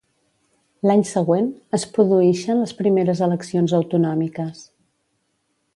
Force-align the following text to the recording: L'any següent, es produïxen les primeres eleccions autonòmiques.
L'any 0.91 1.03
següent, 1.09 1.49
es 1.79 1.85
produïxen 1.97 2.59
les 2.63 2.75
primeres 2.81 3.21
eleccions 3.27 3.79
autonòmiques. 3.81 4.65